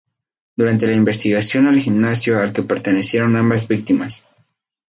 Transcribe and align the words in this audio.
Durante 0.55 0.87
la 0.87 0.93
investigación 0.95 1.67
al 1.67 1.77
gimnasio 1.79 2.39
al 2.39 2.53
que 2.53 2.63
pertenecieron 2.63 3.35
ambas 3.35 3.67
víctimas. 3.67 4.25